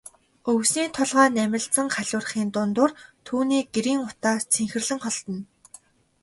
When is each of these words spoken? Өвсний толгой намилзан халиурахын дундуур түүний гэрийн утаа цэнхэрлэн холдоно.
Өвсний 0.51 0.89
толгой 0.97 1.27
намилзан 1.37 1.87
халиурахын 1.95 2.49
дундуур 2.53 2.91
түүний 3.25 3.63
гэрийн 3.73 3.99
утаа 4.07 4.35
цэнхэрлэн 4.53 4.99
холдоно. 5.05 5.41